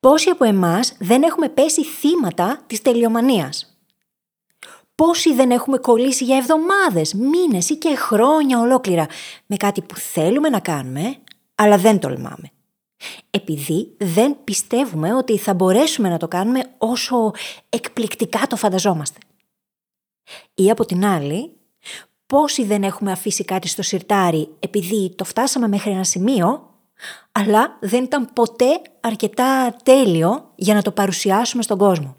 [0.00, 3.78] Πόσοι από εμάς δεν έχουμε πέσει θύματα της τελειομανίας;
[4.94, 9.06] Πόσοι δεν έχουμε κολλήσει για εβδομάδες, μήνες ή και χρόνια ολόκληρα
[9.46, 11.16] με κάτι που θέλουμε να κάνουμε,
[11.54, 12.50] αλλά δεν τολμάμε;
[13.30, 17.30] Επειδή δεν πιστεύουμε ότι θα μπορέσουμε να το κάνουμε όσο
[17.68, 19.18] εκπληκτικά το φανταζόμαστε.
[20.54, 21.56] Ή από την άλλη,
[22.26, 26.69] πόσοι δεν έχουμε αφήσει κάτι στο σιρτάρι επειδή το φτάσαμε μέχρι ένα σημείο,
[27.32, 32.16] αλλά δεν ήταν ποτέ αρκετά τέλειο για να το παρουσιάσουμε στον κόσμο.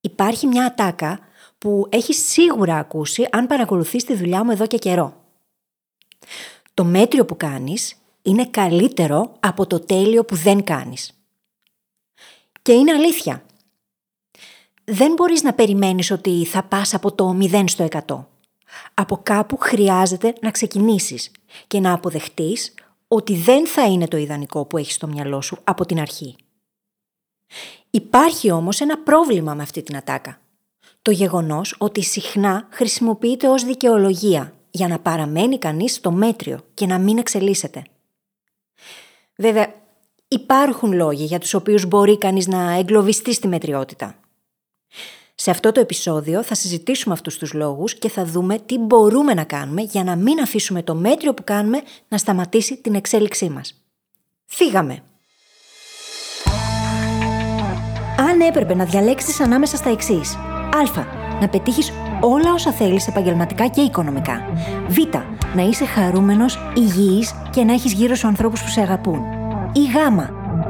[0.00, 1.18] Υπάρχει μια ατάκα
[1.58, 5.24] που έχει σίγουρα ακούσει αν παρακολουθείς τη δουλειά μου εδώ και καιρό.
[6.74, 11.10] Το μέτριο που κάνεις είναι καλύτερο από το τέλειο που δεν κάνεις.
[12.62, 13.44] Και είναι αλήθεια.
[14.84, 18.35] Δεν μπορείς να περιμένεις ότι θα πας από το 0 στο 100.
[18.94, 21.30] Από κάπου χρειάζεται να ξεκινήσεις
[21.66, 22.74] και να αποδεχτείς
[23.08, 26.36] ότι δεν θα είναι το ιδανικό που έχεις στο μυαλό σου από την αρχή.
[27.90, 30.40] Υπάρχει όμως ένα πρόβλημα με αυτή την ατάκα.
[31.02, 36.98] Το γεγονός ότι συχνά χρησιμοποιείται ως δικαιολογία για να παραμένει κανείς στο μέτριο και να
[36.98, 37.84] μην εξελίσσεται.
[39.36, 39.74] Βέβαια,
[40.28, 44.14] υπάρχουν λόγοι για τους οποίους μπορεί κανείς να εγκλωβιστεί στη μετριότητα.
[45.38, 49.44] Σε αυτό το επεισόδιο θα συζητήσουμε αυτούς τους λόγους και θα δούμε τι μπορούμε να
[49.44, 53.84] κάνουμε για να μην αφήσουμε το μέτριο που κάνουμε να σταματήσει την εξέλιξή μας.
[54.46, 55.02] Φύγαμε!
[58.18, 60.34] Αν έπρεπε να διαλέξεις ανάμεσα στα εξής.
[60.34, 61.04] Α.
[61.40, 64.40] Να πετύχεις όλα όσα θέλεις επαγγελματικά και οικονομικά.
[64.88, 64.96] Β.
[65.54, 69.20] Να είσαι χαρούμενος, υγιής και να έχεις γύρω σου ανθρώπους που σε αγαπούν.
[69.72, 69.94] Ή Γ.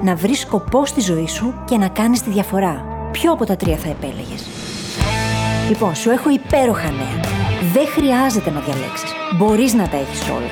[0.03, 2.85] Να βρεις σκοπό στη ζωή σου και να κάνεις τη διαφορά.
[3.13, 4.47] Ποιο από τα τρία θα επέλεγες;
[5.69, 7.21] Λοιπόν, σου έχω υπέροχα νέα.
[7.73, 9.13] Δεν χρειάζεται να διαλέξεις.
[9.37, 10.51] Μπορείς να τα έχεις όλα.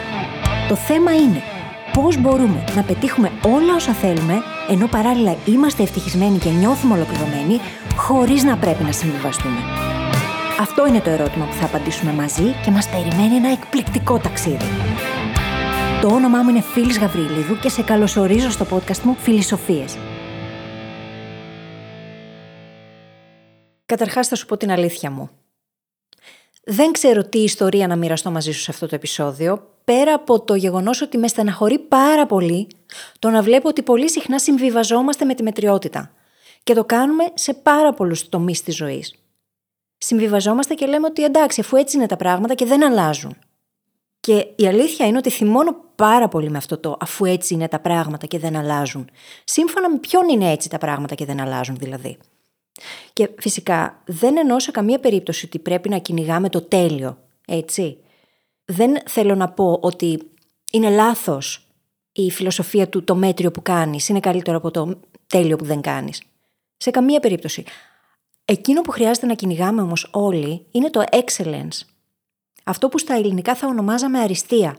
[0.68, 1.42] Το θέμα είναι
[1.92, 7.60] πώς μπορούμε να πετύχουμε όλα όσα θέλουμε, ενώ παράλληλα είμαστε ευτυχισμένοι και νιώθουμε ολοκληρωμένοι,
[7.96, 9.58] χωρίς να πρέπει να συμβιβαστούμε.
[10.60, 14.68] Αυτό είναι το ερώτημα που θα απαντήσουμε μαζί και μας περιμένει ένα εκπληκτικό ταξίδι.
[16.00, 19.96] Το όνομά μου είναι Φίλης Γαβριλίδου και σε καλωσορίζω στο podcast μου Φιλισοφίες.
[23.96, 25.30] Καταρχάς θα σου πω την αλήθεια μου.
[26.64, 30.54] Δεν ξέρω τι ιστορία να μοιραστώ μαζί σου σε αυτό το επεισόδιο, πέρα από το
[30.54, 32.66] γεγονός ότι με στεναχωρεί πάρα πολύ
[33.18, 36.10] το να βλέπω ότι πολύ συχνά συμβιβαζόμαστε με τη μετριότητα.
[36.62, 39.14] Και το κάνουμε σε πάρα πολλούς τομείς της ζωής.
[39.98, 43.36] Συμβιβαζόμαστε και λέμε ότι εντάξει, αφού έτσι είναι τα πράγματα και δεν αλλάζουν.
[44.20, 47.80] Και η αλήθεια είναι ότι θυμώνω πάρα πολύ με αυτό το αφού έτσι είναι τα
[47.80, 49.10] πράγματα και δεν αλλάζουν.
[49.44, 52.18] Σύμφωνα με ποιον είναι έτσι τα πράγματα και δεν αλλάζουν δηλαδή.
[53.12, 57.98] Και φυσικά δεν εννοώ σε καμία περίπτωση ότι πρέπει να κυνηγάμε το τέλειο, έτσι.
[58.64, 60.30] Δεν θέλω να πω ότι
[60.72, 61.66] είναι λάθος
[62.12, 66.22] η φιλοσοφία του το μέτριο που κάνεις είναι καλύτερο από το τέλειο που δεν κάνεις.
[66.76, 67.64] Σε καμία περίπτωση.
[68.44, 71.80] Εκείνο που χρειάζεται να κυνηγάμε όμως όλοι είναι το excellence.
[72.64, 74.76] Αυτό που στα ελληνικά θα ονομάζαμε αριστεία.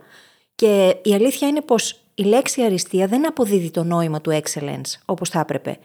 [0.54, 5.28] Και η αλήθεια είναι πως η λέξη αριστεία δεν αποδίδει το νόημα του excellence όπως
[5.28, 5.78] θα έπρεπε.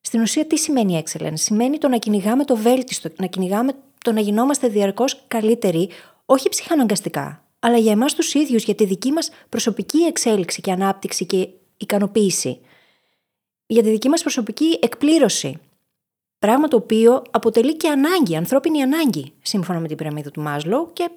[0.00, 3.72] Στην ουσία, τι σημαίνει excellence; Σημαίνει το να κυνηγάμε το βέλτιστο, να κυνηγάμε
[4.04, 5.88] το να γινόμαστε διαρκώς καλύτεροι,
[6.26, 11.26] όχι ψυχαναγκαστικά, αλλά για εμάς τους ίδιους, για τη δική μας προσωπική εξέλιξη και ανάπτυξη
[11.26, 12.60] και ικανοποίηση.
[13.66, 15.58] Για τη δική μας προσωπική εκπλήρωση.
[16.38, 21.10] Πράγμα το οποίο αποτελεί και ανάγκη, ανθρώπινη ανάγκη, σύμφωνα με την πυραμίδα του Μάσλο και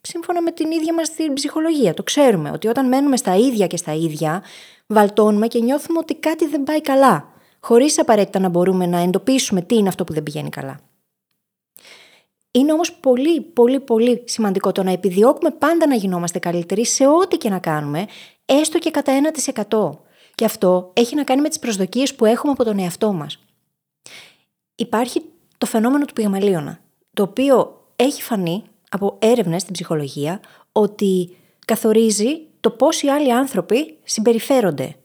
[0.00, 1.94] σύμφωνα με την ίδια μας την ψυχολογία.
[1.94, 4.42] Το ξέρουμε ότι όταν μένουμε στα ίδια και στα ίδια,
[4.86, 7.29] βαλτώνουμε και νιώθουμε ότι κάτι δεν πάει καλά
[7.60, 10.80] χωρίς απαραίτητα να μπορούμε να εντοπίσουμε τι είναι αυτό που δεν πηγαίνει καλά.
[12.50, 17.36] Είναι όμως πολύ, πολύ, πολύ σημαντικό το να επιδιώκουμε πάντα να γινόμαστε καλύτεροι σε ό,τι
[17.36, 18.06] και να κάνουμε,
[18.44, 19.12] έστω και κατά
[19.68, 19.90] 1%.
[20.34, 23.38] Και αυτό έχει να κάνει με τις προσδοκίες που έχουμε από τον εαυτό μας.
[24.74, 25.22] Υπάρχει
[25.58, 26.80] το φαινόμενο του πυγαμαλίωνα,
[27.14, 30.40] το οποίο έχει φανεί από έρευνες στην ψυχολογία
[30.72, 34.96] ότι καθορίζει το πώς οι άλλοι άνθρωποι συμπεριφέρονται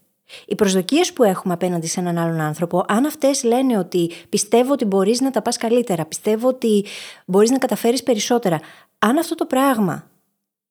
[0.46, 4.86] οι προσδοκίες που έχουμε απέναντι σε έναν άλλον άνθρωπο, αν αυτές λένε ότι πιστεύω ότι
[4.86, 6.86] μπορείς να τα πας καλύτερα, πιστεύω ότι
[7.26, 8.60] μπορείς να καταφέρεις περισσότερα,
[9.00, 10.10] αν αυτό το πράγμα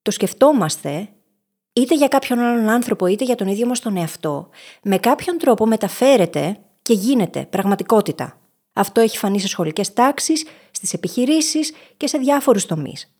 [0.02, 1.08] το σκεφτόμαστε,
[1.73, 4.49] είτε για κάποιον άλλον άνθρωπο, είτε για τον ίδιο μας τον εαυτό,
[4.82, 8.38] με κάποιον τρόπο μεταφέρεται και γίνεται πραγματικότητα.
[8.73, 13.13] Αυτό έχει φανεί σε σχολικές τάξεις, στις επιχειρήσεις και σε διάφορους τομείς.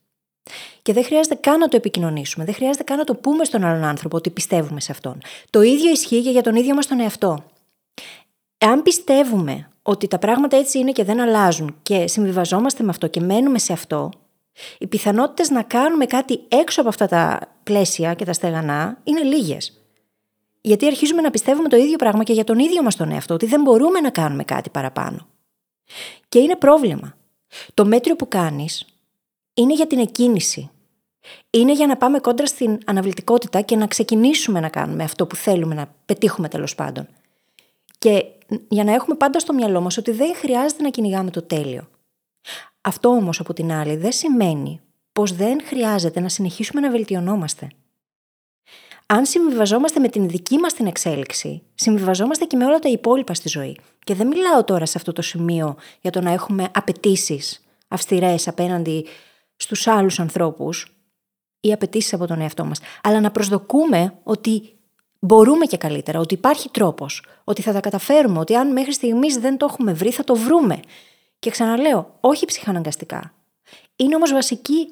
[0.83, 3.85] Και δεν χρειάζεται καν να το επικοινωνήσουμε, δεν χρειάζεται καν να το πούμε στον άλλον
[3.85, 5.19] άνθρωπο ότι πιστεύουμε σε αυτόν.
[5.51, 7.45] Το ίδιο ισχύει και για τον ίδιο μας τον εαυτό.
[8.59, 13.21] Αν πιστεύουμε ότι τα πράγματα έτσι είναι και δεν αλλάζουν και συμβιβαζόμαστε με αυτό και
[13.21, 14.11] μένουμε σε αυτό,
[14.79, 19.79] οι πιθανότητες να κάνουμε κάτι έξω από αυτά τα πλαίσια και τα στεγανά είναι λίγες.
[20.61, 23.47] Γιατί αρχίζουμε να πιστεύουμε το ίδιο πράγμα και για τον ίδιο μας τον εαυτό, ότι
[23.47, 25.27] δεν μπορούμε να κάνουμε κάτι παραπάνω.
[26.29, 27.17] Και είναι πρόβλημα.
[27.75, 28.87] Το μέτριο που κάνεις
[29.55, 30.71] είναι για την εκκίνηση.
[31.51, 35.75] Είναι για να πάμε κόντρα στην αναβλητικότητα και να ξεκινήσουμε να κάνουμε αυτό που θέλουμε
[35.75, 37.09] να πετύχουμε τέλος πάντων.
[37.99, 38.25] Και
[38.69, 41.89] για να έχουμε πάντα στο μυαλό μας ότι δεν χρειάζεται να κυνηγάμε το τέλειο.
[42.81, 44.81] Αυτό όμως από την άλλη δεν σημαίνει
[45.13, 47.69] πως δεν χρειάζεται να συνεχίσουμε να βελτιωνόμαστε.
[49.07, 53.49] Αν συμβιβαζόμαστε με την δική μας την εξέλιξη, συμβιβαζόμαστε και με όλα τα υπόλοιπα στη
[53.49, 53.79] ζωή.
[54.05, 59.07] Και δεν μιλάω τώρα σε αυτό το σημείο για το να έχουμε απαιτήσεις αυστηρές απέναντι
[59.57, 60.97] στους άλλους ανθρώπους
[61.61, 64.79] ή απαιτήσεις από τον εαυτό μας, αλλά να προσδοκούμε ότι
[65.19, 69.57] μπορούμε και καλύτερα, ότι υπάρχει τρόπος, ότι θα τα καταφέρουμε, ότι αν μέχρι στιγμής δεν
[69.57, 70.81] το έχουμε βρει, θα το βρούμε.
[71.39, 73.35] Και ξαναλέω, όχι ψυχαναγκαστικά.
[73.97, 74.87] Είναι όμως βασική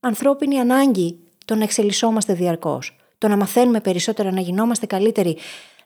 [0.00, 5.36] ανθρώπινη ανάγκη το να εξελισσόμαστε διαρκώς το να μαθαίνουμε περισσότερα, να γινόμαστε καλύτεροι,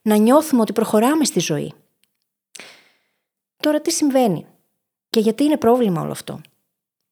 [0.03, 1.73] να νιώθουμε ότι προχωράμε στη ζωή.
[3.57, 4.47] Τώρα τι συμβαίνει
[5.11, 6.41] και γιατί είναι πρόβλημα όλο αυτό;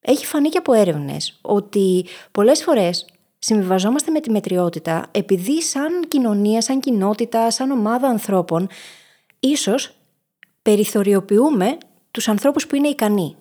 [0.00, 3.06] Έχει φανεί και από έρευνες ότι πολλές φορές
[3.38, 8.68] συμβιβαζόμαστε με τη μετριότητα επειδή σαν κοινωνία, σαν κοινότητα, σαν ομάδα ανθρώπων,
[9.40, 9.94] ίσως
[10.62, 11.78] περιθωριοποιούμε
[12.10, 13.36] τους ανθρώπους που είναι ικανοί.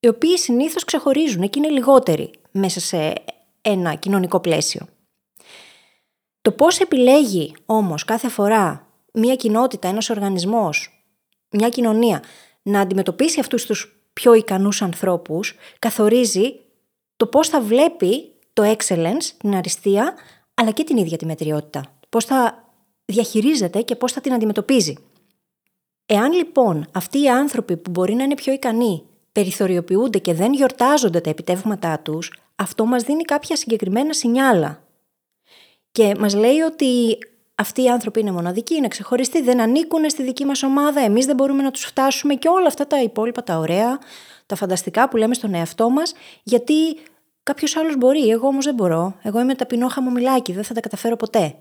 [0.00, 3.12] Οι οποίοι συνήθως ξεχωρίζουν και είναι λιγότεροι μέσα σε
[3.60, 4.86] ένα κοινωνικό πλαίσιο.
[6.42, 11.04] Το πώς επιλέγει όμως κάθε φορά μια κοινότητα, ένας οργανισμός,
[11.50, 12.22] μια κοινωνία
[12.62, 16.60] να αντιμετωπίσει αυτούς τους πιο ικανούς ανθρώπους καθορίζει
[17.16, 20.14] το πώς θα βλέπει το excellence, την αριστεία,
[20.54, 21.98] αλλά και την ίδια τη μετριότητα.
[22.08, 22.64] Πώς θα
[23.04, 24.94] διαχειρίζεται και πώς θα την αντιμετωπίζει.
[26.06, 29.02] Εάν λοιπόν αυτοί οι άνθρωποι που μπορεί να είναι πιο ικανοί
[29.32, 34.82] περιθωριοποιούνται και δεν γιορτάζονται τα επιτεύγματά τους, αυτό μας δίνει κάποια συγκεκριμένα σινιάλα
[35.92, 37.18] και μας λέει ότι
[37.60, 41.34] αυτοί οι άνθρωποι είναι μοναδικοί, είναι ξεχωριστοί, δεν ανήκουν στη δική μας ομάδα, εμείς δεν
[41.34, 43.98] μπορούμε να τους φτάσουμε και όλα αυτά τα υπόλοιπα τα ωραία,
[44.46, 46.12] τα φανταστικά που λέμε στον εαυτό μας,
[46.42, 46.74] γιατί
[47.42, 49.14] κάποιος άλλος μπορεί, εγώ όμως δεν μπορώ.
[49.22, 51.54] Εγώ είμαι ταπεινό χαμομηλάκι, δεν θα τα καταφέρω ποτέ.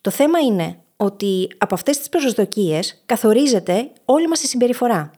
[0.00, 5.10] Το θέμα είναι ότι από αυτές τις προσδοκίες καθορίζεται όλη μας η συμπεριφορά.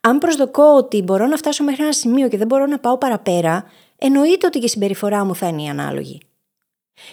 [0.00, 3.64] Αν προσδοκώ ότι μπορώ να φτάσω μέχρι ένα σημείο και δεν μπορώ να πάω παραπέρα,
[3.98, 6.20] εννοείται ότι και η συμπεριφορά μου θα είναι η ανάλογη.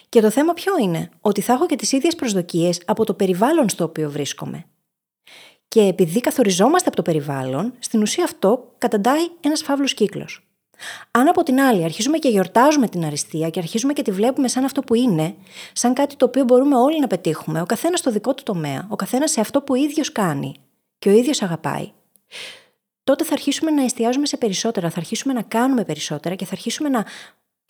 [0.09, 3.69] Και το θέμα ποιο είναι, ότι θα έχω και τις ίδιες προσδοκίες από το περιβάλλον
[3.69, 4.65] στο οποίο βρίσκομαι.
[5.67, 10.43] Και επειδή καθοριζόμαστε από το περιβάλλον, στην ουσία αυτό καταντάει ένας φαύλος κύκλος.
[11.11, 14.63] Αν από την άλλη αρχίζουμε και γιορτάζουμε την αριστεία και αρχίζουμε και τη βλέπουμε σαν
[14.63, 15.35] αυτό που είναι,
[15.73, 18.95] σαν κάτι το οποίο μπορούμε όλοι να πετύχουμε, ο καθένας στο δικό του τομέα, ο
[18.95, 20.55] καθένας σε αυτό που ο ίδιος κάνει
[20.99, 21.91] και ο ίδιος αγαπάει,
[23.03, 26.89] τότε θα αρχίσουμε να εστιάζουμε σε περισσότερα, θα αρχίσουμε να κάνουμε περισσότερα και θα αρχίσουμε
[26.89, 27.05] να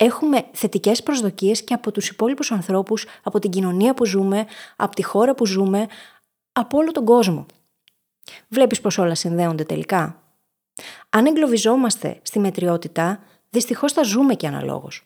[0.04, 5.02] έχουμε θετικές προσδοκίες και από τους υπόλοιπους ανθρώπους, από την κοινωνία που ζούμε, από τη
[5.02, 5.86] χώρα που ζούμε,
[6.52, 7.46] από όλο τον κόσμο.
[8.48, 10.22] Βλέπεις πως όλα συνδέονται τελικά.
[11.10, 15.04] Αν εγκλωβιζόμαστε στη μετριότητα, δυστυχώς θα ζούμε και αναλόγως.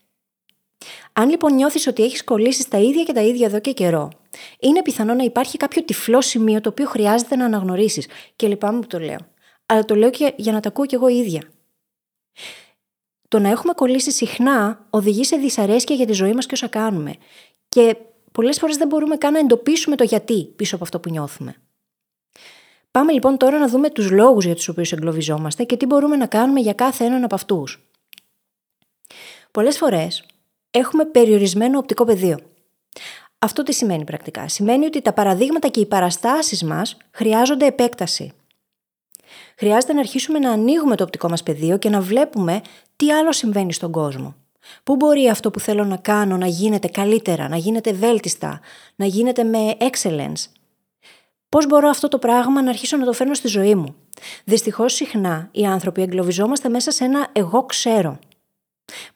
[1.12, 4.10] Αν λοιπόν νιώθεις ότι έχεις κολλήσει τα ίδια και τα ίδια εδώ και καιρό,
[4.60, 8.08] είναι πιθανό να υπάρχει κάποιο τυφλό σημείο το οποίο χρειάζεται να αναγνωρίσεις.
[8.36, 9.18] Και λυπάμαι που το λέω.
[9.66, 11.42] Αλλά το λέω και για να τα ακούω κι εγώ ίδια
[13.34, 17.14] το να έχουμε κολλήσει συχνά οδηγεί σε δυσαρέσκεια για τη ζωή μας και όσα κάνουμε.
[17.68, 17.96] Και
[18.32, 21.56] πολλές φορές δεν μπορούμε καν να εντοπίσουμε το γιατί πίσω από αυτό που νιώθουμε.
[22.90, 26.26] Πάμε λοιπόν τώρα να δούμε τους λόγους για τους οποίους εγκλωβιζόμαστε και τι μπορούμε να
[26.26, 27.88] κάνουμε για κάθε έναν από αυτούς.
[29.50, 30.26] Πολλές φορές
[30.70, 32.38] έχουμε περιορισμένο οπτικό πεδίο.
[33.38, 38.32] Αυτό τι σημαίνει πρακτικά; Σημαίνει ότι τα παραδείγματα και οι παραστάσεις μας χρειάζονται επέκταση.
[39.56, 42.60] Χρειάζεται να αρχίσουμε να ανοίγουμε το οπτικό μας πεδίο και να βλέπουμε
[42.96, 44.34] τι άλλο συμβαίνει στον κόσμο;
[44.82, 48.60] Πού μπορεί αυτό που θέλω να κάνω να γίνεται καλύτερα, να γίνεται βέλτιστα,
[48.96, 50.46] να γίνεται με excellence;
[51.48, 53.94] Πώς μπορώ αυτό το πράγμα να αρχίσω να το φέρνω στη ζωή μου;
[54.44, 58.18] Δυστυχώς συχνά οι άνθρωποι εγκλωβιζόμαστε μέσα σε ένα εγώ ξέρω.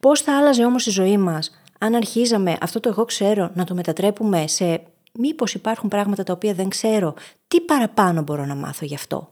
[0.01, 3.75] Πώς θα άλλαζε όμως η ζωή μας αν αρχίζαμε αυτό το εγώ ξέρω να το
[3.75, 4.83] μετατρέπουμε σε
[5.13, 7.15] μήπως υπάρχουν πράγματα τα οποία δεν ξέρω,
[7.49, 9.31] τι παραπάνω μπορώ να μάθω γι' αυτό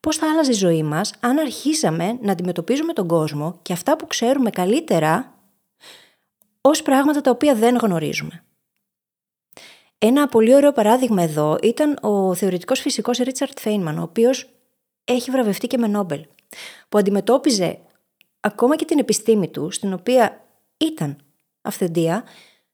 [0.00, 4.06] πώς θα άλλαζε η ζωή μας αν αρχίσαμε να αντιμετωπίζουμε τον κόσμο και αυτά που
[4.06, 5.34] ξέρουμε καλύτερα
[6.60, 8.44] ως πράγματα τα οποία δεν γνωρίζουμε.
[9.98, 14.50] Ένα πολύ ωραίο παράδειγμα εδώ ήταν ο θεωρητικός φυσικός Ρίτσαρτ Φέινμαν, ο οποίος
[15.04, 16.26] έχει βραβευτεί και με Νόμπελ,
[16.88, 17.78] που αντιμετώπιζε
[18.40, 20.44] ακόμα και την επιστήμη του, στην οποία
[20.76, 21.18] ήταν
[21.62, 22.24] αυθεντία,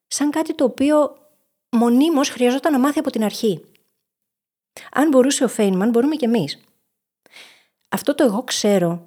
[0.06, 1.16] σαν κάτι το οποίο
[1.70, 3.64] μονίμως χρειαζόταν να μάθει από την αρχή.
[4.92, 6.64] Αν μπορούσε ο Φέινμαν, μπορούμε κι εμείς
[7.94, 9.06] αυτό το εγώ ξέρω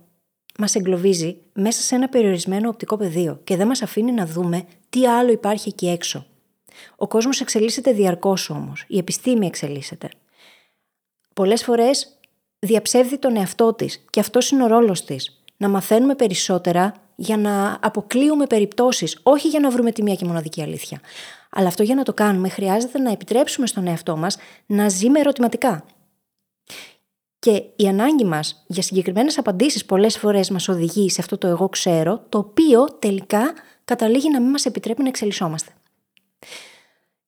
[0.57, 5.07] μας εγκλωβίζει μέσα σε ένα περιορισμένο οπτικό πεδίο και δεν μας αφήνει να δούμε τι
[5.07, 6.25] άλλο υπάρχει εκεί έξω.
[6.95, 8.85] Ο κόσμος εξελίσσεται διαρκώς όμως.
[8.87, 10.09] Η επιστήμη εξελίσσεται.
[11.33, 12.17] Πολλές φορές
[12.59, 15.41] διαψεύδει τον εαυτό της και αυτός είναι ο ρόλος της.
[15.57, 20.61] Να μαθαίνουμε περισσότερα για να αποκλείουμε περιπτώσεις, όχι για να βρούμε τη μία και μοναδική
[20.61, 20.99] αλήθεια.
[21.49, 25.19] Αλλά αυτό για να το κάνουμε χρειάζεται να επιτρέψουμε στον εαυτό μας να ζει με
[25.19, 25.85] ερωτηματικά.
[27.39, 31.69] Και η ανάγκη μας για συγκεκριμένες απαντήσεις πολλές φορές μας οδηγεί σε αυτό το εγώ
[31.69, 33.53] ξέρω, το οποίο τελικά
[33.85, 35.71] καταλήγει να μην μας επιτρέπει να εξελισσόμαστε.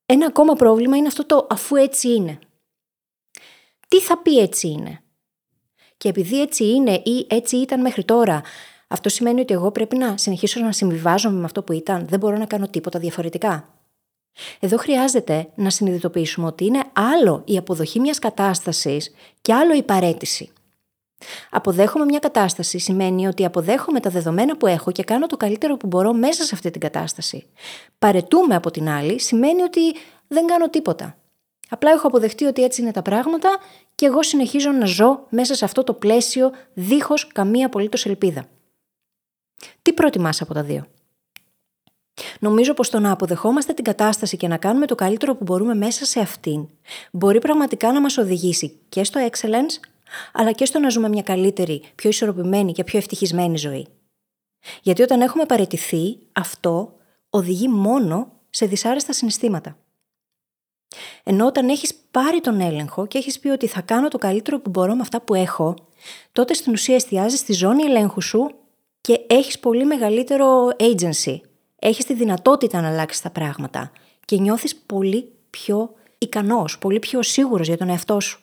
[0.05, 2.39] Ένα ακόμα πρόβλημα είναι αυτό το αφού έτσι είναι.
[3.87, 5.01] Τι θα πει έτσι είναι.
[5.97, 8.41] Και επειδή έτσι είναι ή έτσι ήταν μέχρι τώρα,
[8.87, 12.07] αυτό σημαίνει ότι εγώ πρέπει να συνεχίσω να συμβιβάζομαι με αυτό που ήταν.
[12.07, 13.78] Δεν μπορώ να κάνω τίποτα διαφορετικά.
[14.59, 20.51] Εδώ χρειάζεται να συνειδητοποιήσουμε ότι είναι άλλο η αποδοχή μιας κατάστασης και άλλο η παρέτηση.
[21.49, 25.87] Αποδέχομαι μια κατάσταση σημαίνει ότι αποδέχομαι τα δεδομένα που έχω και κάνω το καλύτερο που
[25.87, 27.45] μπορώ μέσα σε αυτή την κατάσταση.
[27.99, 29.81] Παρετούμε από την άλλη σημαίνει ότι
[30.27, 31.17] δεν κάνω τίποτα.
[31.69, 33.49] Απλά έχω αποδεχτεί ότι έτσι είναι τα πράγματα
[33.95, 38.45] και εγώ συνεχίζω να ζω μέσα σε αυτό το πλαίσιο δίχως καμία απολύτως ελπίδα.
[39.81, 40.85] Τι προτιμάς από τα δύο;
[42.39, 46.05] Νομίζω πως το να αποδεχόμαστε την κατάσταση και να κάνουμε το καλύτερο που μπορούμε μέσα
[46.05, 46.67] σε αυτήν
[47.11, 49.89] μπορεί πραγματικά να μας οδηγήσει και στο excellence
[50.33, 53.87] αλλά και στο να ζούμε μια καλύτερη, πιο ισορροπημένη και πιο ευτυχισμένη ζωή.
[54.81, 56.93] Γιατί όταν έχουμε παραιτηθεί, αυτό
[57.29, 59.77] οδηγεί μόνο σε δυσάρεστα συναισθήματα.
[61.23, 64.69] Ενώ όταν έχεις πάρει τον έλεγχο και έχεις πει ότι θα κάνω το καλύτερο που
[64.69, 65.75] μπορώ με αυτά που έχω,
[66.31, 68.51] τότε στην ουσία εστιάζεις στη ζώνη ελέγχου σου
[69.01, 71.39] και έχεις πολύ μεγαλύτερο agency.
[71.79, 73.91] Έχεις τη δυνατότητα να αλλάξεις τα πράγματα
[74.25, 78.39] και νιώθεις πολύ πιο ικανός, πολύ πιο σίγουρος για τον εαυτό σου.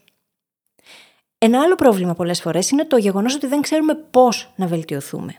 [1.39, 5.37] Ένα άλλο πρόβλημα πολλές φορές είναι το γεγονός ότι δεν ξέρουμε πώς να βελτιωθούμε.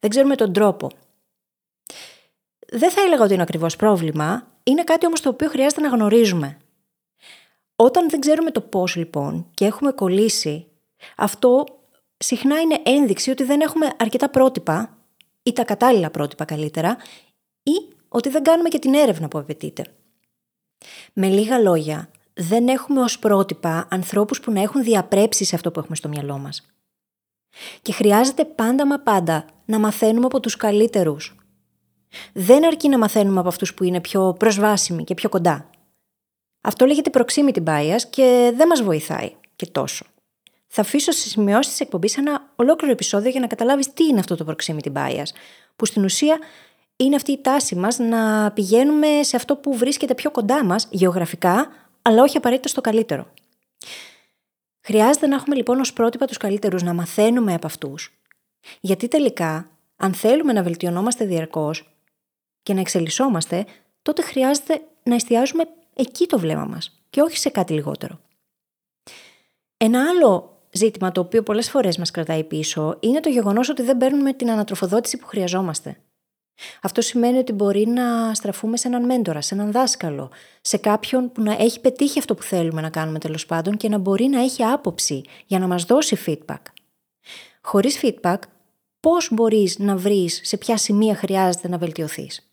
[0.00, 0.90] Δεν ξέρουμε τον τρόπο.
[2.68, 6.58] Δεν θα έλεγα ότι είναι ακριβώς πρόβλημα, είναι κάτι όμως το οποίο χρειάζεται να γνωρίζουμε.
[7.76, 10.66] Όταν δεν ξέρουμε το πώς λοιπόν και έχουμε κολλήσει,
[11.16, 11.64] αυτό
[12.16, 14.97] συχνά είναι ένδειξη ότι δεν έχουμε αρκετά πρότυπα
[15.48, 16.96] ή τα κατάλληλα πρότυπα καλύτερα
[17.62, 19.86] ή ότι δεν κάνουμε και την έρευνα που απαιτείται.
[21.12, 25.78] Με λίγα λόγια, δεν έχουμε ως πρότυπα ανθρώπους που να έχουν διαπρέψει σε αυτό που
[25.78, 26.66] έχουμε στο μυαλό μας.
[27.82, 31.36] Και χρειάζεται πάντα μα πάντα να μαθαίνουμε από τους καλύτερους.
[32.32, 35.70] Δεν αρκεί να μαθαίνουμε από αυτούς που είναι πιο προσβάσιμοι και πιο κοντά.
[36.60, 40.04] Αυτό λέγεται proximity bias και δεν μας βοηθάει και τόσο.
[40.68, 44.36] Θα αφήσω σε σημειώσεις της εκπομπής ένα ολόκληρο επεισόδιο για να καταλάβεις τι είναι αυτό
[44.36, 45.26] το proximity bias,
[45.76, 46.38] που στην ουσία
[46.96, 51.70] είναι αυτή η τάση μας να πηγαίνουμε σε αυτό που βρίσκεται πιο κοντά μας γεωγραφικά,
[52.02, 53.26] αλλά όχι απαραίτητα στο καλύτερο.
[54.80, 58.20] Χρειάζεται να έχουμε λοιπόν ως πρότυπα τους καλύτερους, να μαθαίνουμε από αυτούς.
[58.80, 61.98] Γιατί τελικά, αν θέλουμε να βελτιωνόμαστε διαρκώς
[62.62, 63.66] και να εξελισσόμαστε,
[64.02, 68.20] τότε χρειάζεται να εστιάζουμε εκεί το βλέμμα μας και όχι σε κάτι λιγότερο.
[69.76, 73.96] Ένα άλλο ζήτημα το οποίο πολλές φορές μας κρατάει πίσω είναι το γεγονός ότι δεν
[73.96, 75.96] παίρνουμε την ανατροφοδότηση που χρειαζόμαστε.
[76.82, 81.42] Αυτό σημαίνει ότι μπορεί να στραφούμε σε έναν μέντορα, σε έναν δάσκαλο, σε κάποιον που
[81.42, 84.64] να έχει πετύχει αυτό που θέλουμε να κάνουμε τέλος πάντων και να μπορεί να έχει
[84.64, 86.62] άποψη για να μας δώσει feedback.
[87.62, 88.38] Χωρίς feedback,
[89.00, 92.47] πώς μπορείς να βρεις σε ποια σημεία χρειάζεται να βελτιωθείς;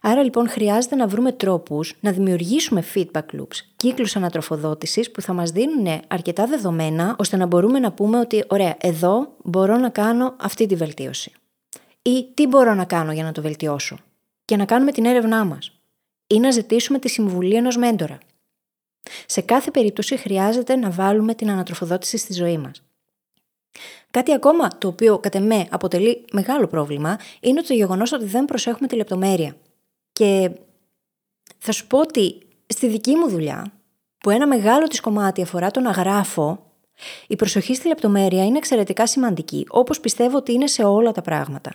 [0.00, 5.50] Άρα λοιπόν χρειάζεται να βρούμε τρόπους να δημιουργήσουμε feedback loops, κύκλους ανατροφοδότησης που θα μας
[5.50, 10.66] δίνουν αρκετά δεδομένα ώστε να μπορούμε να πούμε ότι ωραία, εδώ μπορώ να κάνω αυτή
[10.66, 11.32] τη βελτίωση.
[12.02, 13.98] Ή τι μπορώ να κάνω για να το βελτιώσω;
[14.44, 15.72] Και να κάνουμε την έρευνά μας.
[16.26, 18.18] Ή να ζητήσουμε τη συμβουλή ενός μέντορα.
[19.26, 22.82] Σε κάθε περίπτωση χρειάζεται να βάλουμε την ανατροφοδότηση στη ζωή μας.
[24.10, 28.88] Κάτι ακόμα το οποίο κατ' εμέ αποτελεί μεγάλο πρόβλημα είναι το γεγονός ότι δεν προσέχουμε
[28.88, 29.56] τη λεπτομέρεια.
[30.12, 30.50] Και
[31.58, 33.72] θα σου πω ότι στη δική μου δουλειά,
[34.18, 36.72] που ένα μεγάλο της κομμάτι αφορά το να γράφω,
[37.26, 41.72] η προσοχή στη λεπτομέρεια είναι εξαιρετικά σημαντική, όπως πιστεύω ότι είναι σε όλα τα πράγματα.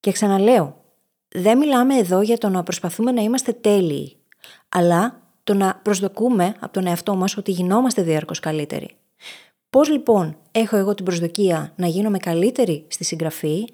[0.00, 0.84] Και ξαναλέω,
[1.28, 4.16] δεν μιλάμε εδώ για το να προσπαθούμε να είμαστε τέλειοι,
[4.68, 8.99] αλλά το να προσδοκούμε από τον εαυτό μας ότι γινόμαστε διαρκώς καλύτεροι.
[9.70, 13.64] Πώς λοιπόν έχω εγώ την προσδοκία να γίνομαι καλύτερη στη συγγραφή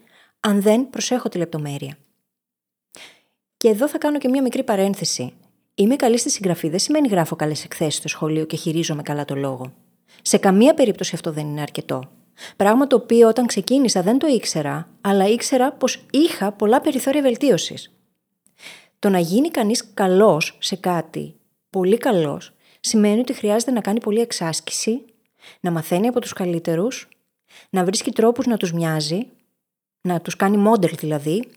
[0.40, 1.98] αν δεν προσέχω τη λεπτομέρεια;
[3.56, 5.32] Και εδώ θα κάνω και μία μικρή παρένθεση.
[5.74, 9.34] Είμαι καλή στη συγγραφή δεν σημαίνει γράφω καλές εκθέσεις στο σχολείο και χειρίζομαι καλά το
[9.34, 9.72] λόγο.
[10.22, 12.10] Σε καμία περίπτωση αυτό δεν είναι αρκετό.
[12.56, 17.92] Πράγμα το οποίο όταν ξεκίνησα δεν το ήξερα, αλλά ήξερα πως είχα πολλά περιθώρια βελτίωσης.
[18.98, 21.34] Το να γίνει κανείς καλός σε κάτι,
[21.70, 25.04] πολύ καλός, σημαίνει ότι χρειάζεται να κάνει πολλή εξάσκηση,
[25.60, 27.08] να μαθαίνει από τους καλύτερους,
[27.70, 29.26] να βρίσκει τρόπους να τους μοιάζει,
[30.00, 31.48] να τους κάνει μόντερ δηλαδή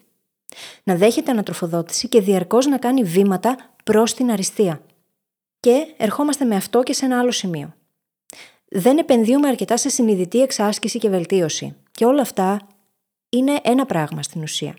[0.83, 4.81] Να δέχεται ανατροφοδότηση και διαρκώς να κάνει βήματα προς την αριστεία.
[5.59, 7.73] Και ερχόμαστε με αυτό και σε ένα άλλο σημείο.
[8.67, 11.75] Δεν επενδύουμε αρκετά σε συνειδητή εξάσκηση και βελτίωση.
[11.91, 12.67] Και όλα αυτά
[13.29, 14.75] είναι ένα πράγμα στην ουσία.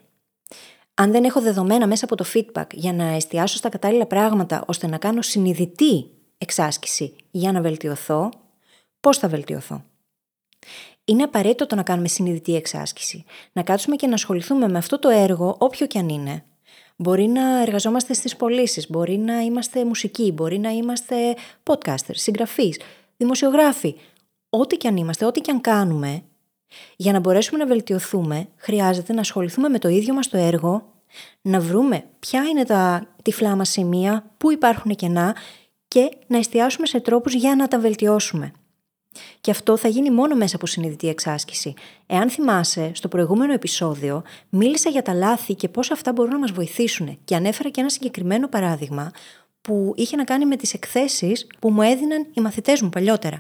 [0.95, 4.87] Αν δεν έχω δεδομένα μέσα από το feedback για να εστιάσω στα κατάλληλα πράγματα ώστε
[4.87, 8.31] να κάνω συνειδητή εξάσκηση για να βελτιωθώ,
[9.01, 9.85] πώς θα βελτιωθώ.
[11.05, 13.25] Είναι απαραίτητο το να κάνουμε συνειδητή εξάσκηση.
[13.53, 16.45] Να κάτσουμε και να ασχοληθούμε με αυτό το έργο, όποιο και αν είναι.
[16.97, 21.17] Μπορεί να εργαζόμαστε στις πωλήσεις, μπορεί να είμαστε μουσικοί, μπορεί να είμαστε
[21.63, 22.81] podcasters, συγγραφείς,
[23.17, 23.95] δημοσιογράφοι.
[24.51, 26.23] Ό,τι και αν είμαστε, ό,τι και αν κάνουμε,
[26.97, 30.93] για να μπορέσουμε να βελτιωθούμε, χρειάζεται να ασχοληθούμε με το ίδιο μας το έργο,
[31.43, 35.37] να βρούμε ποια είναι τα τυφλά μας σημεία, πού υπάρχουν κενά
[35.89, 38.53] και να εστιάσουμε σε τρόπους για να τα βελτιώσουμε.
[39.41, 41.75] Και αυτό θα γίνει μόνο μέσα από συνειδητή εξάσκηση.
[42.07, 46.51] Εάν θυμάσαι, στο προηγούμενο επεισόδιο μίλησα για τα λάθη και πώς αυτά μπορούν να μας
[46.53, 49.11] βοηθήσουν και ανέφερα και ένα συγκεκριμένο παράδειγμα
[49.61, 53.39] που είχε να κάνει με τις εκθέσεις που μου έδιναν οι μαθητές μου παλιότερα.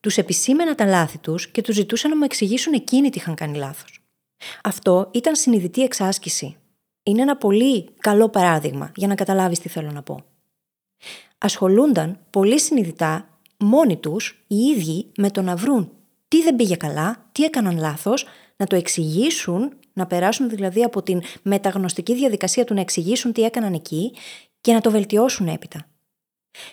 [0.00, 3.56] Τους επισήμενα τα λάθη τους και τους ζητούσα να μου εξηγήσουν εκείνοι τι είχαν κάνει
[3.56, 4.00] λάθος.
[4.62, 6.56] Αυτό ήταν συνειδητή εξάσκηση.
[7.02, 10.24] Είναι ένα πολύ καλό παράδειγμα για να καταλάβεις τι θέλω να πω.
[11.38, 15.90] Ασχολούνταν πολύ συνειδητά μόνοι τους οι ίδιοι με το να βρουν
[16.28, 21.22] τι δεν πήγε καλά, τι έκαναν λάθος, να το εξηγήσουν, να περάσουν δηλαδή από την
[21.42, 24.12] μεταγνωστική διαδικασία του να εξηγήσουν τι έκαναν εκεί
[24.60, 25.86] και να το βελτιώσουν έπειτα.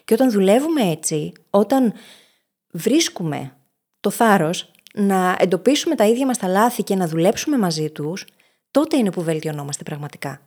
[0.05, 1.93] Και όταν δουλεύουμε έτσι, όταν
[2.71, 3.57] βρίσκουμε
[3.99, 8.25] το θάρρος να εντοπίσουμε τα ίδια μας τα λάθη και να δουλέψουμε μαζί τους,
[8.71, 10.41] τότε είναι που βελτιωνόμαστε πραγματικά.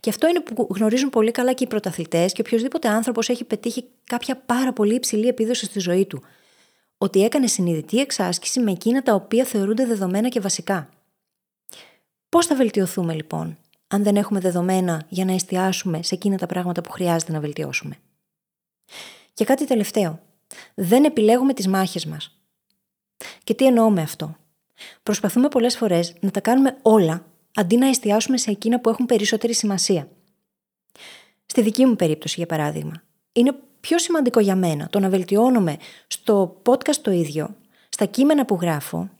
[0.00, 3.84] Και αυτό είναι που γνωρίζουν πολύ καλά και οι πρωταθλητές και οποιοδήποτε άνθρωπος έχει πετύχει
[4.04, 6.22] κάποια πάρα πολύ υψηλή επίδοση στη ζωή του.
[6.98, 10.88] Ότι έκανε συνειδητή εξάσκηση με εκείνα τα οποία θεωρούνται δεδομένα και βασικά.
[12.28, 13.58] Πώς θα βελτιωθούμε λοιπόν,
[13.88, 17.96] αν δεν έχουμε δεδομένα για να εστιάσουμε σε εκείνα τα πράγματα που χρειάζεται να βελτιώσουμε;
[19.34, 20.20] Και κάτι τελευταίο.
[20.74, 22.38] Δεν επιλέγουμε τις μάχες μας.
[23.44, 24.36] Και τι εννοώ με αυτό;
[25.02, 27.26] Προσπαθούμε πολλές φορές να τα κάνουμε όλα
[27.58, 30.08] αντί να εστιάσουμε σε εκείνα που έχουν περισσότερη σημασία.
[31.46, 36.62] Στη δική μου περίπτωση, για παράδειγμα, είναι πιο σημαντικό για μένα το να βελτιώνομαι στο
[36.64, 37.56] podcast το ίδιο,
[37.88, 39.10] στα κείμενα που γράφω,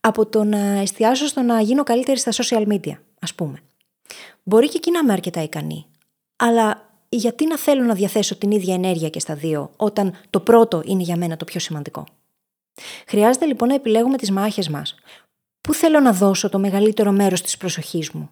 [0.00, 3.58] από το να εστιάσω στο να γίνω καλύτερη στα social media, ας πούμε.
[4.42, 5.86] Μπορεί και εκεί να είμαι αρκετά ικανή,
[6.36, 10.82] αλλά γιατί να θέλω να διαθέσω την ίδια ενέργεια και στα δύο, όταν το πρώτο
[10.84, 12.04] είναι για μένα το πιο σημαντικό;
[13.06, 14.94] Χρειάζεται λοιπόν να επιλέγουμε τις μάχες μας.
[15.68, 18.30] Πού θέλω να δώσω το μεγαλύτερο μέρος της προσοχής μου;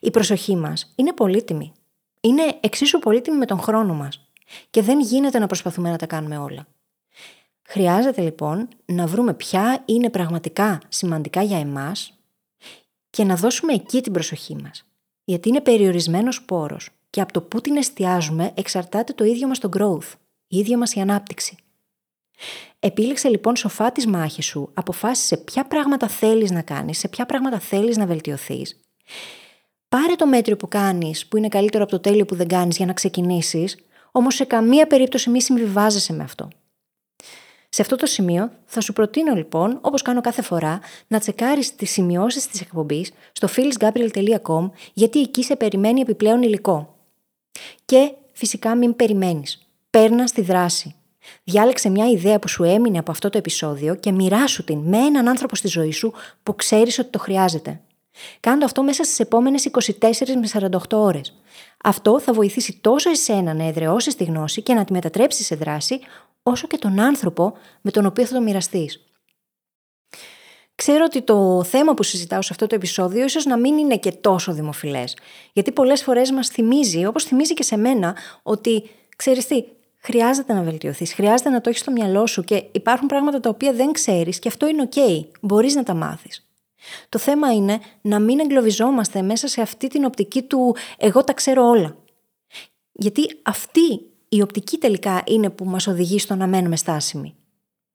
[0.00, 1.72] Η προσοχή μας είναι πολύτιμη.
[2.20, 4.30] Είναι εξίσου πολύτιμη με τον χρόνο μας.
[4.70, 6.66] Και δεν γίνεται να προσπαθούμε να τα κάνουμε όλα.
[7.62, 12.18] Χρειάζεται λοιπόν να βρούμε ποια είναι πραγματικά σημαντικά για εμάς
[13.10, 14.84] και να δώσουμε εκεί την προσοχή μας.
[15.24, 19.68] Γιατί είναι περιορισμένος πόρος και από το πού την εστιάζουμε εξαρτάται το ίδιο μας το
[19.76, 20.12] growth,
[20.46, 21.56] η ίδια μας η ανάπτυξη.
[22.78, 27.58] Επίλεξε λοιπόν σοφά τις μάχες σου, αποφάσισε ποια πράγματα θέλεις να κάνεις, σε ποια πράγματα
[27.58, 28.80] θέλεις να βελτιωθείς.
[29.88, 32.86] Πάρε το μέτριο που κάνεις, που είναι καλύτερο από το τέλειο που δεν κάνεις για
[32.86, 33.76] να ξεκινήσεις,
[34.12, 36.48] όμως σε καμία περίπτωση μη συμβιβάζεσαι με αυτό.
[37.68, 41.90] Σε αυτό το σημείο θα σου προτείνω λοιπόν, όπως κάνω κάθε φορά, να τσεκάρεις τις
[41.90, 46.96] σημειώσεις της εκπομπής στο phyllisgabriel.com γιατί εκεί σε περιμένει επιπλέον υλικό.
[47.84, 49.68] Και φυσικά μην περιμένεις.
[49.90, 50.94] Παίρνα στη δράση.
[51.44, 55.28] Διάλεξε μια ιδέα που σου έμεινε από αυτό το επεισόδιο και μοιράσου την με έναν
[55.28, 57.80] άνθρωπο στη ζωή σου που ξέρεις ότι το χρειάζεται.
[58.40, 59.90] Κάντο αυτό μέσα στις επόμενες 24
[60.52, 61.40] με 48 ώρες.
[61.84, 66.00] Αυτό θα βοηθήσει τόσο εσένα να εδραιώσεις τη γνώση και να τη μετατρέψεις σε δράση,
[66.42, 69.04] όσο και τον άνθρωπο με τον οποίο θα το μοιραστείς.
[70.74, 74.12] Ξέρω ότι το θέμα που συζητάω σε αυτό το επεισόδιο ίσως να μην είναι και
[74.12, 75.16] τόσο δημοφιλές.
[75.52, 79.64] Γιατί πολλές φορές μας θυμίζει, όπως θυμίζει και σε μένα, ότι ξέρεις τι,
[80.00, 83.72] χρειάζεται να βελτιωθείς, χρειάζεται να το έχεις στο μυαλό σου και υπάρχουν πράγματα τα οποία
[83.72, 85.26] δεν ξέρεις και αυτό είναι OK.
[85.40, 86.44] Μπορείς να τα μάθεις.
[87.08, 91.68] Το θέμα είναι να μην εγκλωβιζόμαστε μέσα σε αυτή την οπτική του Εγώ τα ξέρω
[91.68, 91.96] όλα.
[92.92, 97.34] Γιατί αυτή η οπτική τελικά είναι που μας οδηγεί στο να μένουμε στάσιμοι.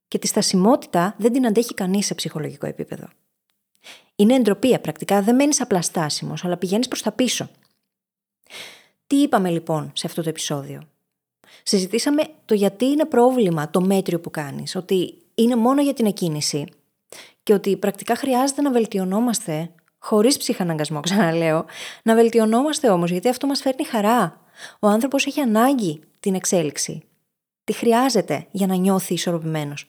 [0.07, 3.07] Και τη στασιμότητα δεν την αντέχει κανείς σε ψυχολογικό επίπεδο.
[4.15, 7.49] Είναι εντροπία, πρακτικά δεν μένεις απλά στάσιμος, αλλά πηγαίνεις προς τα πίσω.
[9.07, 10.87] Τι είπαμε λοιπόν σε αυτό το επεισόδιο;
[11.63, 16.65] Συζητήσαμε το γιατί είναι πρόβλημα το μέτριο που κάνεις, ότι είναι μόνο για την εκκίνηση
[17.43, 21.65] και ότι πρακτικά χρειάζεται να βελτιωνόμαστε, χωρίς ψυχαναγκασμό ξαναλέω,
[22.03, 24.39] να βελτιωνόμαστε όμως γιατί αυτό μας φέρνει χαρά.
[24.79, 27.03] Ο άνθρωπος έχει ανάγκη την εξέλιξη.
[27.63, 29.87] Τι χρειάζεται για να νιώθει ισορροπημένος.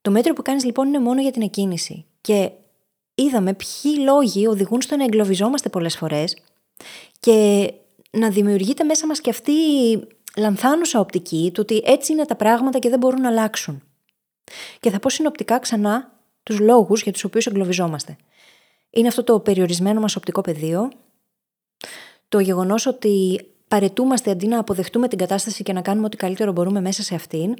[0.00, 2.50] Το μέτρο που κάνεις λοιπόν είναι μόνο για την εκκίνηση και
[3.14, 6.36] είδαμε ποιοι λόγοι οδηγούν στο να εγκλωβιζόμαστε πολλές φορές
[7.20, 7.72] και
[8.12, 12.78] να δημιουργείται μέσα μας και αυτή η λανθάνουσα οπτική του ότι έτσι είναι τα πράγματα
[12.78, 13.82] και δεν μπορούν να αλλάξουν.
[14.80, 18.16] Και θα πω συνοπτικά ξανά τους λόγους για τους οποίους εγκλωβιζόμαστε.
[18.90, 20.90] Είναι αυτό το περιορισμένο μας οπτικό πεδίο,
[22.28, 26.80] το γεγονός ότι παρετούμαστε αντί να αποδεχτούμε την κατάσταση και να κάνουμε ό,τι καλύτερο μπορούμε
[26.80, 27.54] μέσα σε αυτήν,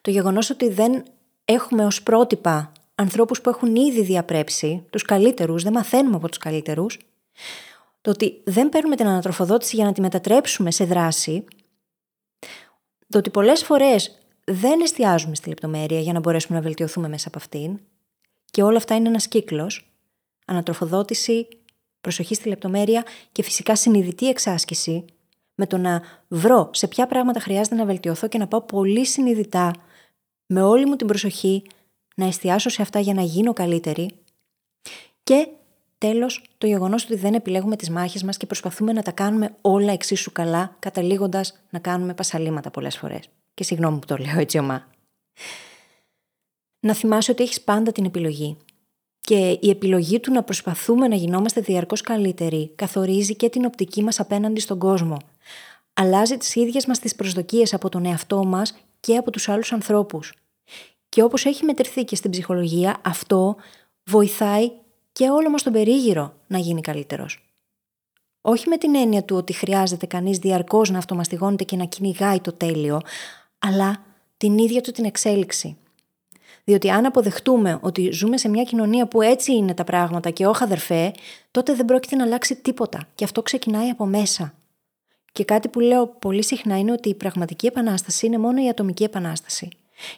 [0.00, 1.02] το γεγονός ότι δεν
[1.44, 6.98] έχουμε ως πρότυπα ανθρώπους που έχουν ήδη διαπρέψει, τους καλύτερους, δεν μαθαίνουμε από τους καλύτερους,
[8.00, 11.44] το ότι δεν παίρνουμε την ανατροφοδότηση για να τη μετατρέψουμε σε δράση,
[13.08, 17.38] το ότι πολλές φορές δεν εστιάζουμε στη λεπτομέρεια για να μπορέσουμε να βελτιωθούμε μέσα από
[17.38, 17.80] αυτήν
[18.44, 19.92] και όλα αυτά είναι ένας κύκλος,
[20.46, 21.48] ανατροφοδότηση,
[22.00, 25.04] προσοχή στη λεπτομέρεια και φυσικά συνειδητή εξάσκηση
[25.54, 29.72] με το να βρω σε ποια πράγματα χρειάζεται να βελτιωθώ και να πάω πολύ συνειδητά
[30.46, 31.62] με όλη μου την προσοχή
[32.16, 34.10] να εστιάσω σε αυτά για να γίνω καλύτερη
[35.22, 35.48] και
[36.00, 39.92] τέλος το γεγονός ότι δεν επιλέγουμε τις μάχες μας και προσπαθούμε να τα κάνουμε όλα
[39.92, 43.28] εξίσου καλά, καταλήγοντας να κάνουμε πασαλήματα πολλές φορές.
[43.54, 44.86] Και συγγνώμη που το λέω έτσι ομά.
[46.80, 48.56] Να θυμάσαι ότι έχεις πάντα την επιλογή.
[49.20, 54.20] Και η επιλογή του να προσπαθούμε να γινόμαστε διαρκώς καλύτεροι καθορίζει και την οπτική μας
[54.20, 55.16] απέναντι στον κόσμο.
[55.92, 60.34] Αλλάζει τις ίδιες μας τις προσδοκίες από τον εαυτό μας και από τους άλλους ανθρώπους.
[61.08, 63.56] Και όπως έχει μετρηθεί και στην ψυχολογία, αυτό
[64.04, 64.70] βοηθάει
[65.20, 67.52] και όλο μας τον περίγυρο να γίνει καλύτερος.
[68.40, 72.52] Όχι με την έννοια του ότι χρειάζεται κανείς διαρκώς να αυτομαστιγώνεται και να κυνηγάει το
[72.52, 73.00] τέλειο,
[73.58, 74.02] αλλά
[74.36, 75.76] την ίδια του την εξέλιξη.
[76.64, 80.62] Διότι αν αποδεχτούμε ότι ζούμε σε μια κοινωνία που έτσι είναι τα πράγματα και όχι
[80.62, 81.12] αδερφέ,
[81.50, 83.08] τότε δεν πρόκειται να αλλάξει τίποτα.
[83.14, 84.54] Και αυτό ξεκινάει από μέσα.
[85.32, 89.04] Και κάτι που λέω πολύ συχνά είναι ότι η πραγματική επανάσταση είναι μόνο η ατομική
[89.04, 89.68] επανάσταση.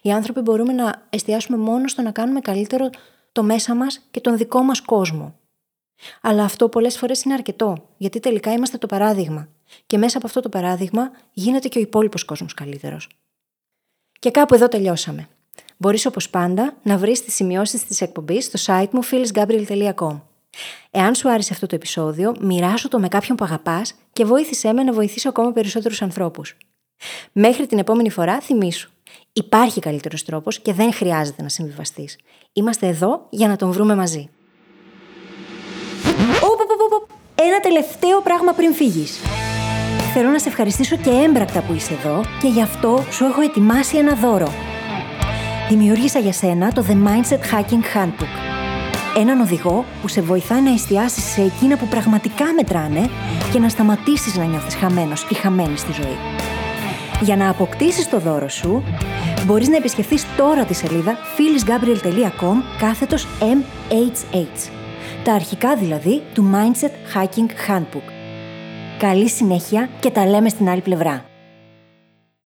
[0.02, 2.90] Οι άνθρωποι μπορούμε να εστιάσουμε μόνο στο να κάνουμε καλύτερο
[3.33, 5.35] το μέσα μας και τον δικό μας κόσμο.
[6.21, 9.49] Αλλά αυτό πολλές φορές είναι αρκετό, γιατί τελικά είμαστε το παράδειγμα.
[9.87, 13.09] Και μέσα από αυτό το παράδειγμα γίνεται και ο υπόλοιπος κόσμος καλύτερος.
[14.18, 15.29] Και κάπου εδώ τελειώσαμε.
[15.77, 20.21] Μπορείς όπως πάντα να βρεις τις σημειώσεις της εκπομπής στο site μου phyllisgabriel.com.
[20.90, 24.83] Εάν σου άρεσε αυτό το επεισόδιο, μοιράσου το με κάποιον που αγαπάς και βοήθησέ με
[24.83, 26.57] να βοηθήσω ακόμα περισσότερους ανθρώπους.
[27.33, 28.91] Μέχρι την επόμενη φορά, θυμήσου.
[29.33, 32.18] Υπάρχει καλύτερος τρόπος και δεν χρειάζεται να συμβιβαστείς.
[32.53, 34.29] Είμαστε εδώ για να τον βρούμε μαζί.
[37.35, 39.18] Ένα τελευταίο πράγμα πριν φύγεις.
[40.14, 43.97] Θέλω να σε ευχαριστήσω και έμπρακτα που είσαι εδώ και γι' αυτό σου έχω ετοιμάσει
[43.97, 44.53] ένα δώρο.
[45.68, 48.35] Δημιούργησα για σένα το The Mindset Hacking Handbook.
[49.16, 53.09] Έναν οδηγό που σε βοηθάει να εστιάσεις σε εκείνα που πραγματικά μετράνε
[53.53, 56.16] και να σταματήσεις να νιώθεις χαμένος ή χαμένη στη ζωή.
[57.24, 58.82] Για να αποκτήσεις το δώρο σου,
[59.46, 64.70] μπορείς να επισκεφθείς τώρα τη σελίδα phyllisgabriel.com κάθετος MHH.
[65.24, 68.11] Τα αρχικά δηλαδή του Mindset Hacking Handbook.
[68.98, 71.32] Καλή συνέχεια και τα λέμε στην άλλη πλευρά.